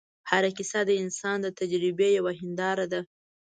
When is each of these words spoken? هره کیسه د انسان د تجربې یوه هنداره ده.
هره 0.29 0.49
کیسه 0.57 0.79
د 0.85 0.91
انسان 1.03 1.37
د 1.41 1.47
تجربې 1.59 2.09
یوه 2.17 2.31
هنداره 2.41 2.85
ده. 2.91 3.01